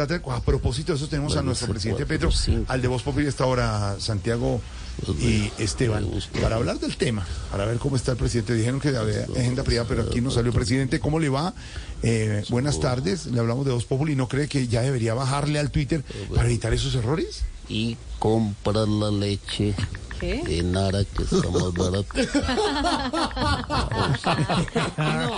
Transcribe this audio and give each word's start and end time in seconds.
A 0.00 0.40
propósito 0.40 0.92
de 0.92 0.96
eso 0.96 1.08
tenemos 1.08 1.36
a 1.36 1.42
nuestro 1.42 1.68
presidente 1.68 2.06
Petro, 2.06 2.30
al 2.68 2.82
de 2.82 2.88
Voz 2.88 3.02
Populi 3.02 3.26
esta 3.26 3.46
hora, 3.46 3.96
Santiago 3.98 4.60
y 5.20 5.50
Esteban, 5.58 6.06
para 6.40 6.56
hablar 6.56 6.78
del 6.78 6.96
tema, 6.96 7.26
para 7.50 7.64
ver 7.66 7.78
cómo 7.78 7.96
está 7.96 8.12
el 8.12 8.18
presidente. 8.18 8.54
Dijeron 8.54 8.80
que 8.80 8.88
había 8.96 9.24
agenda 9.24 9.62
privada, 9.62 9.88
pero 9.88 10.02
aquí 10.02 10.20
no 10.20 10.30
salió 10.30 10.52
presidente. 10.52 11.00
¿Cómo 11.00 11.18
le 11.18 11.28
va? 11.28 11.54
Eh, 12.02 12.44
buenas 12.48 12.80
tardes, 12.80 13.26
le 13.26 13.40
hablamos 13.40 13.66
de 13.66 13.72
Voz 13.72 13.84
Populi. 13.84 14.16
¿No 14.16 14.28
cree 14.28 14.48
que 14.48 14.68
ya 14.68 14.82
debería 14.82 15.14
bajarle 15.14 15.58
al 15.58 15.70
Twitter 15.70 16.02
para 16.34 16.48
evitar 16.48 16.72
esos 16.72 16.94
errores? 16.94 17.42
Y 17.68 17.96
comprar 18.18 18.88
la 18.88 19.10
leche 19.10 19.74
que 20.20 21.22
está 21.22 21.50
más 21.50 21.72
barata. 21.74 22.14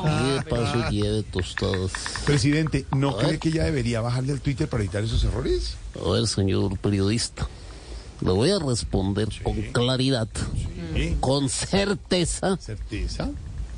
Y 0.04 0.34
de 0.34 0.42
paso 0.48 0.90
lleve 0.90 1.22
tostadas. 1.24 1.92
Presidente, 2.24 2.86
¿no 2.92 3.10
A 3.10 3.16
ver. 3.16 3.26
cree 3.26 3.38
que 3.38 3.50
ya 3.52 3.64
debería 3.64 4.00
bajarle 4.00 4.32
al 4.32 4.40
Twitter 4.40 4.68
para 4.68 4.82
evitar 4.82 5.02
esos 5.04 5.22
errores? 5.24 5.76
A 6.04 6.10
ver, 6.10 6.26
señor 6.26 6.76
periodista, 6.78 7.48
le 8.20 8.30
voy 8.32 8.50
a 8.50 8.58
responder 8.58 9.28
con 9.42 9.60
claridad, 9.72 10.28
con 11.20 11.48
certeza 11.48 12.56
¿Certeza? 12.58 13.30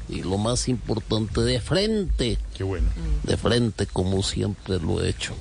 y 0.08 0.22
lo 0.22 0.38
más 0.38 0.68
importante, 0.68 1.40
de 1.42 1.60
frente. 1.60 2.38
Qué 2.56 2.64
bueno. 2.64 2.88
de 3.22 3.36
frente 3.36 3.86
como 3.86 4.22
siempre 4.22 4.78
lo 4.80 5.02
he 5.02 5.08
hecho. 5.10 5.34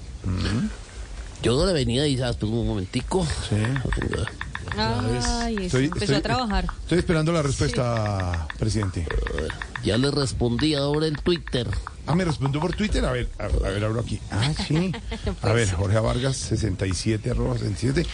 Yo 1.42 1.58
no 1.58 1.66
le 1.66 1.74
venía 1.74 2.08
y 2.08 2.16
ya, 2.16 2.30
espera 2.30 2.52
un 2.52 2.68
momentico. 2.68 3.26
Sí. 3.50 3.56
Ay, 4.78 5.56
eso, 5.58 5.78
Estoy- 5.78 5.86
empezó 5.86 6.04
estoy- 6.06 6.16
a 6.18 6.22
trabajar. 6.22 6.66
Estoy 6.82 7.00
esperando 7.00 7.32
la 7.32 7.42
respuesta, 7.42 8.48
presidente. 8.60 9.06
Ya 9.84 9.98
le 9.98 10.12
respondí 10.12 10.76
ahora 10.76 11.08
el 11.08 11.18
Twitter. 11.18 11.68
Ah, 12.06 12.16
me 12.16 12.26
respondió 12.26 12.60
por 12.62 12.74
Twitter. 12.76 13.04
A 13.06 13.12
ver, 13.12 13.30
a, 13.40 13.44
a 13.46 13.70
ver, 13.70 13.84
abro 13.84 14.00
aquí. 14.02 14.20
Ah, 14.32 14.52
sí. 14.68 14.92
A 15.42 15.54
ver, 15.54 15.72
Jorge 15.72 16.00
Vargas, 16.00 16.36
67, 16.38 17.32
arroba 17.32 17.54
67. 17.58 18.06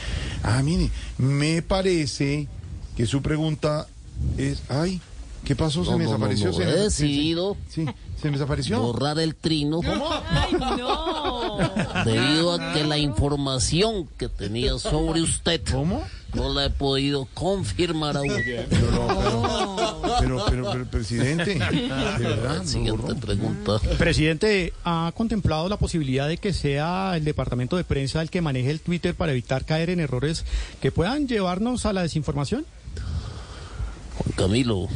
Ah, 0.44 0.62
mire, 0.64 0.90
me 1.18 1.62
parece 1.62 2.48
que 2.96 3.06
su 3.06 3.22
pregunta 3.22 3.88
es. 4.38 4.62
Ay, 4.70 5.02
¿qué 5.44 5.56
pasó? 5.56 5.84
Se 5.86 5.92
No, 5.92 5.98
me 5.98 6.04
no, 6.06 6.12
desapareció. 6.12 6.48
no, 6.48 6.54
se 6.54 6.64
he 6.64 6.66
decidido 6.76 7.58
Sí, 7.70 7.86
sí, 7.86 7.92
se 8.22 8.28
me 8.30 8.38
desapareció. 8.38 8.80
borrar 8.82 9.18
el 9.20 9.34
trino 9.36 9.80
Ay, 10.30 10.54
no. 10.60 11.58
Debido 12.06 12.54
a 12.54 12.74
que 12.74 12.84
la 12.84 12.98
información 12.98 14.08
que 14.18 14.30
tenía 14.30 14.78
sobre 14.78 15.22
usted 15.22 15.62
¿Cómo? 15.72 16.04
no 16.34 16.54
la 16.54 16.66
he 16.66 16.70
podido 16.70 17.28
confirmar 17.34 18.18
aún. 18.18 18.30
Pero, 20.20 20.46
pero, 20.50 20.72
pero, 20.72 20.86
presidente, 20.86 21.56
de 21.56 22.28
verdad, 22.28 22.64
Siguiente 22.66 23.16
pregunta. 23.16 23.80
Presidente, 23.98 24.74
¿ha 24.84 25.12
contemplado 25.16 25.70
la 25.70 25.78
posibilidad 25.78 26.28
de 26.28 26.38
que 26.38 26.54
sea 26.54 27.14
el 27.16 27.24
departamento 27.24 27.78
de 27.78 27.84
prensa 27.84 28.22
el 28.22 28.30
que 28.30 28.42
maneje 28.42 28.70
el 28.72 28.82
Twitter 28.82 29.16
para 29.16 29.32
evitar 29.32 29.66
caer 29.66 29.90
en 29.90 30.00
errores 30.00 30.46
que 30.82 30.92
puedan 30.92 31.28
llevarnos 31.28 31.86
a 31.86 31.94
la 31.94 32.02
desinformación? 32.02 32.66
Juan 34.18 34.34
Camilo, 34.36 34.88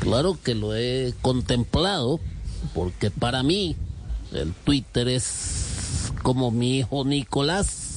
claro 0.00 0.38
que 0.42 0.54
lo 0.54 0.74
he 0.74 1.14
contemplado, 1.22 2.20
porque 2.74 3.10
para 3.10 3.42
mí 3.42 3.76
el 4.32 4.52
Twitter 4.52 5.08
es 5.08 5.69
como 6.22 6.50
mi 6.50 6.78
hijo 6.78 7.04
Nicolás. 7.04 7.96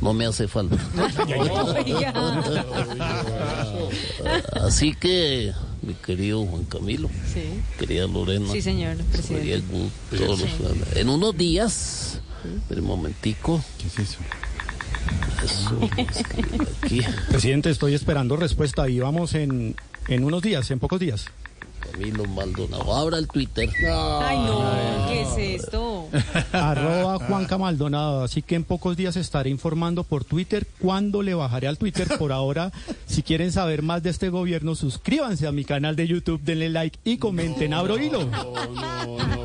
No 0.00 0.12
me 0.12 0.26
hace 0.26 0.48
falta. 0.48 0.76
Así 4.62 4.94
que, 4.94 5.52
mi 5.82 5.94
querido 5.94 6.44
Juan 6.46 6.64
Camilo, 6.64 7.08
Sí, 7.32 7.42
querida 7.78 8.06
Lorena, 8.06 8.52
sí, 8.52 8.62
señor 8.62 8.96
presidente. 9.12 9.64
Los- 10.12 10.42
en 10.96 11.08
unos 11.08 11.36
días, 11.36 12.20
un 12.70 12.84
momentico, 12.84 13.62
¿Qué 13.78 13.86
es 13.88 13.98
eso? 14.10 14.18
aquí, 16.84 17.00
Presidente, 17.30 17.70
estoy 17.70 17.94
esperando 17.94 18.36
respuesta 18.36 18.88
y 18.88 18.98
vamos 18.98 19.34
en, 19.34 19.76
en 20.08 20.24
unos 20.24 20.42
días, 20.42 20.70
en 20.70 20.78
pocos 20.78 21.00
días. 21.00 21.26
Camilo 21.98 22.26
Maldonado, 22.26 22.94
abra 22.94 23.18
el 23.18 23.26
Twitter. 23.26 23.68
Ay, 24.22 24.38
no, 24.38 25.08
¿qué 25.08 25.22
es 25.22 25.62
esto? 25.62 26.08
Arroba 26.52 27.18
Juanca 27.18 27.58
Maldonado. 27.58 28.22
Así 28.22 28.40
que 28.40 28.54
en 28.54 28.62
pocos 28.62 28.96
días 28.96 29.16
estaré 29.16 29.50
informando 29.50 30.04
por 30.04 30.22
Twitter 30.22 30.64
cuándo 30.78 31.22
le 31.22 31.34
bajaré 31.34 31.66
al 31.66 31.76
Twitter. 31.76 32.06
Por 32.16 32.30
ahora, 32.30 32.70
si 33.06 33.24
quieren 33.24 33.50
saber 33.50 33.82
más 33.82 34.04
de 34.04 34.10
este 34.10 34.28
gobierno, 34.28 34.76
suscríbanse 34.76 35.48
a 35.48 35.52
mi 35.52 35.64
canal 35.64 35.96
de 35.96 36.06
YouTube, 36.06 36.40
denle 36.40 36.68
like 36.68 37.00
y 37.02 37.18
comenten. 37.18 37.74
Abro 37.74 37.98
hilo. 37.98 38.24
No, 38.26 38.54
no, 38.54 39.37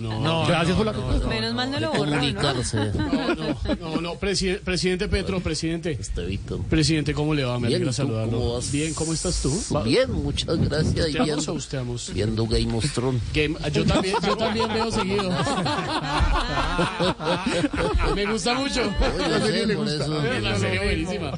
no, 0.00 0.20
no. 0.20 0.46
Gracias 0.46 0.76
por 0.76 0.86
la. 0.86 0.92
Menos 1.28 1.54
mal 1.54 1.70
no 1.70 1.78
lo 1.80 1.90
borró, 1.92 2.06
¿no? 2.06 2.10
Comunicarse, 2.16 2.76
No, 2.94 3.34
no, 3.34 3.56
no, 3.80 4.00
no, 4.00 4.14
preside- 4.14 4.60
presidente 4.60 5.08
Petro, 5.08 5.40
presidente. 5.40 5.92
Estevito. 5.92 6.58
Presidente, 6.70 7.12
¿cómo 7.14 7.34
le 7.34 7.44
va? 7.44 7.58
Me 7.60 7.66
alegra 7.68 7.88
¿tú 7.90 7.94
saludarlo. 7.94 8.38
cómo 8.38 8.54
vas? 8.54 8.72
Bien, 8.72 8.94
¿cómo 8.94 9.12
estás 9.12 9.40
tú? 9.42 9.62
Bien, 9.84 10.10
muchas 10.12 10.56
gracias. 10.58 11.48
¿Usteamos 11.48 12.12
viendo- 12.14 12.46
Game 12.46 12.72
of 12.74 12.90
Thrones. 12.92 13.20
Game- 13.34 13.56
yo 13.72 13.84
también, 13.84 14.16
yo 14.26 14.36
también 14.36 14.68
veo 14.68 14.90
seguido. 14.90 15.30
Me 18.14 18.26
gusta 18.26 18.54
mucho. 18.54 18.80
Oye, 18.82 19.66
sí, 19.68 19.74
por 19.74 19.88
eso- 19.88 20.22
La 20.40 20.58
serie 20.58 20.80
buenísima. 20.80 21.32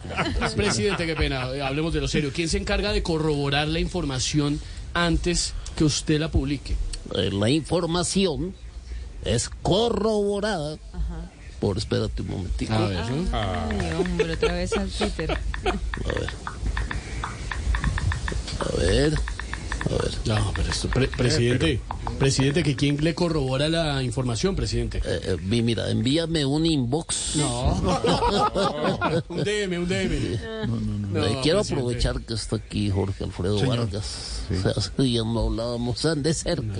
Presidente, 0.56 1.06
qué 1.06 1.14
pena. 1.16 1.48
eh, 1.54 1.62
Hablemos 1.62 1.92
de 1.92 2.00
lo 2.00 2.08
serio. 2.08 2.30
¿Quién 2.34 2.48
se 2.48 2.58
encarga 2.58 2.92
de 2.92 3.02
corroborar 3.02 3.68
la 3.68 3.78
información 3.80 4.60
antes 4.94 5.54
que 5.76 5.84
usted 5.84 6.20
la 6.20 6.30
publique? 6.30 6.76
Eh, 7.16 7.30
la 7.32 7.50
información 7.50 8.54
es 9.24 9.48
corroborada 9.62 10.78
por, 11.60 11.78
espérate 11.78 12.22
un 12.22 12.28
momentico, 12.28 12.72
A 12.72 12.88
ver, 12.88 13.04
¿no? 13.10 13.28
Ay, 13.38 13.92
hombre, 13.98 14.32
otra 14.32 14.52
vez 14.54 14.72
al 14.72 14.88
Twitter. 14.90 15.30
a 15.30 16.08
ver, 16.08 16.28
a 18.58 18.76
ver, 18.78 19.14
a 19.86 20.02
ver, 20.02 20.18
No, 20.26 20.52
pero 20.54 20.68
esto, 20.70 20.88
pre- 20.88 21.08
presidente, 21.08 21.80
presidente, 22.22 22.62
que 22.62 22.76
quién 22.76 22.96
le 23.02 23.14
corrobora 23.14 23.68
la 23.68 24.02
información, 24.02 24.54
presidente. 24.56 24.98
Eh, 25.04 25.20
eh, 25.24 25.36
mi- 25.42 25.62
mira, 25.62 25.90
envíame 25.90 26.44
un 26.44 26.64
inbox. 26.66 27.36
No. 27.36 27.72
un 29.28 29.44
DM, 29.44 29.78
un 29.78 29.88
DM. 29.88 30.12
Eh, 30.12 30.38
No, 30.66 31.20
quiero 31.42 31.58
presidente. 31.60 31.74
aprovechar 31.74 32.20
que 32.22 32.34
está 32.34 32.56
aquí 32.56 32.90
Jorge 32.90 33.24
Alfredo 33.24 33.66
Vargas. 33.66 34.42
O 34.50 34.62
sea, 34.62 34.72
hace 34.76 35.02
días 35.02 35.24
no 35.26 35.46
hablábamos 35.48 36.00
tan 36.00 36.22
de 36.22 36.32
cerca 36.34 36.78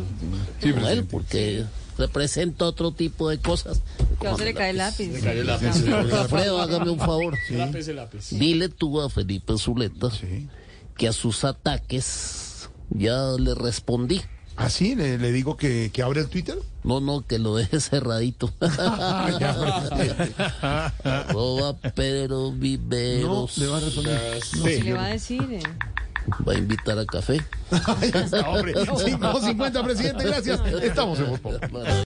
con 0.61 0.87
él 0.87 1.05
porque 1.05 1.65
representa 1.99 2.65
otro 2.65 2.93
tipo 2.93 3.29
de 3.29 3.39
cosas. 3.39 3.83
Que 4.21 4.29
no 4.29 4.39
se 4.39 4.45
le 4.45 4.55
cae 4.55 4.71
el 4.71 4.79
lápiz. 4.79 5.11
Cayó 5.23 5.41
el 5.43 5.47
lápiz. 5.47 5.67
Alfredo, 6.13 6.61
hágame 6.61 6.91
un 6.91 6.99
favor. 6.99 7.37
Lápiz, 7.51 7.89
el 7.89 7.97
lápiz. 7.97 8.31
Dile 8.31 8.69
tú 8.69 9.01
a 9.01 9.11
Felipe 9.11 9.55
Zuleta 9.59 10.11
Sí. 10.11 10.49
que 10.97 11.09
a 11.09 11.13
sus 11.13 11.45
ataques 11.45 12.69
ya 12.91 13.33
le 13.39 13.55
respondí. 13.55 14.21
¿Ah, 14.57 14.69
sí? 14.69 14.95
¿Le, 14.95 15.19
le 15.19 15.33
digo 15.33 15.57
que, 15.57 15.91
que 15.93 16.03
abre 16.03 16.21
el 16.21 16.29
Twitter? 16.29 16.59
No, 16.85 17.01
no, 17.01 17.25
que 17.27 17.39
lo 17.39 17.57
deje 17.57 17.81
cerradito. 17.81 18.53
Arroba 21.03 21.75
Pedro 21.95 22.51
No, 22.51 22.53
Viveros. 22.53 23.59
le 23.59 23.67
va 23.67 23.77
a 23.79 23.81
responder. 23.81 24.41
¿Qué 24.63 24.83
le 24.83 24.93
va 24.93 25.05
a 25.07 25.09
decir? 25.09 25.43
eh? 25.51 25.63
Va 26.47 26.53
a 26.53 26.57
invitar 26.59 26.99
a 26.99 27.05
café. 27.05 27.45
Ahí 27.71 28.11
está, 28.15 28.49
hombre. 28.49 28.75
5.50, 28.75 29.85
presidente, 29.85 30.25
gracias. 30.25 30.61
Estamos 30.83 31.19
en 31.19 31.31
Voz. 31.31 31.41